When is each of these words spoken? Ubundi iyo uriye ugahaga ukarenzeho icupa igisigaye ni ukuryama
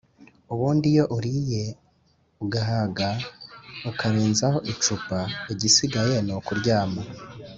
Ubundi 0.53 0.85
iyo 0.93 1.03
uriye 1.17 1.63
ugahaga 2.43 3.09
ukarenzeho 3.89 4.57
icupa 4.71 5.19
igisigaye 5.53 6.15
ni 6.25 6.33
ukuryama 6.39 7.01